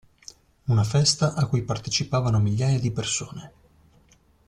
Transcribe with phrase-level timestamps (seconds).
[0.67, 3.51] Una festa a cui partecipavano migliaia di persone.